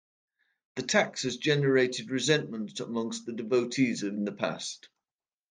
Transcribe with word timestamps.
The 0.77 0.81
tax 0.81 1.21
has 1.25 1.37
generated 1.37 2.09
resentment 2.09 2.79
amongst 2.79 3.27
the 3.27 3.33
devotees 3.33 4.01
in 4.01 4.25
the 4.25 4.31
past. 4.31 4.89